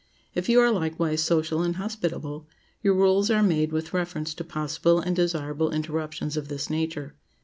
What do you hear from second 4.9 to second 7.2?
and desirable interruptions of this nature.